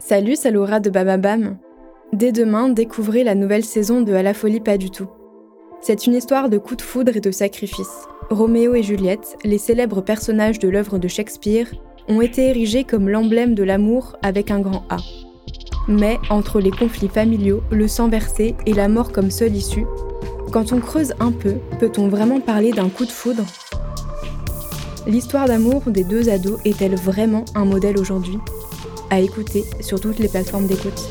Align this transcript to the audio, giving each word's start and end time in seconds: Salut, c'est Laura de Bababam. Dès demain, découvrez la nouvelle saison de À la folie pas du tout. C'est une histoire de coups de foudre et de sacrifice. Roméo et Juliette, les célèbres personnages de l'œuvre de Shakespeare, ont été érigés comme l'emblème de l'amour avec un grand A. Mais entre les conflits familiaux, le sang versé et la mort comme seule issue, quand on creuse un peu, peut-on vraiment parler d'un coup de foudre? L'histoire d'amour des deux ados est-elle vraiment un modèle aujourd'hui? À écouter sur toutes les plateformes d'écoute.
Salut, 0.00 0.34
c'est 0.34 0.50
Laura 0.50 0.80
de 0.80 0.88
Bababam. 0.88 1.58
Dès 2.14 2.32
demain, 2.32 2.70
découvrez 2.70 3.22
la 3.22 3.34
nouvelle 3.34 3.64
saison 3.64 4.00
de 4.00 4.14
À 4.14 4.22
la 4.22 4.32
folie 4.32 4.60
pas 4.60 4.78
du 4.78 4.90
tout. 4.90 5.08
C'est 5.82 6.06
une 6.06 6.14
histoire 6.14 6.48
de 6.48 6.56
coups 6.56 6.78
de 6.78 6.82
foudre 6.82 7.16
et 7.16 7.20
de 7.20 7.30
sacrifice. 7.30 8.08
Roméo 8.30 8.74
et 8.74 8.82
Juliette, 8.82 9.36
les 9.44 9.58
célèbres 9.58 10.00
personnages 10.00 10.58
de 10.58 10.70
l'œuvre 10.70 10.98
de 10.98 11.06
Shakespeare, 11.06 11.66
ont 12.08 12.22
été 12.22 12.48
érigés 12.48 12.84
comme 12.84 13.10
l'emblème 13.10 13.54
de 13.54 13.62
l'amour 13.62 14.16
avec 14.22 14.50
un 14.50 14.60
grand 14.60 14.84
A. 14.88 14.96
Mais 15.86 16.18
entre 16.30 16.60
les 16.60 16.70
conflits 16.70 17.08
familiaux, 17.08 17.62
le 17.70 17.86
sang 17.86 18.08
versé 18.08 18.54
et 18.64 18.72
la 18.72 18.88
mort 18.88 19.12
comme 19.12 19.30
seule 19.30 19.54
issue, 19.54 19.86
quand 20.50 20.72
on 20.72 20.80
creuse 20.80 21.12
un 21.20 21.30
peu, 21.30 21.56
peut-on 21.78 22.08
vraiment 22.08 22.40
parler 22.40 22.72
d'un 22.72 22.88
coup 22.88 23.04
de 23.04 23.10
foudre? 23.12 23.44
L'histoire 25.06 25.46
d'amour 25.46 25.82
des 25.86 26.04
deux 26.04 26.30
ados 26.30 26.58
est-elle 26.64 26.94
vraiment 26.94 27.44
un 27.54 27.66
modèle 27.66 27.98
aujourd'hui? 27.98 28.38
À 29.12 29.18
écouter 29.18 29.64
sur 29.80 30.00
toutes 30.00 30.20
les 30.20 30.28
plateformes 30.28 30.68
d'écoute. 30.68 31.08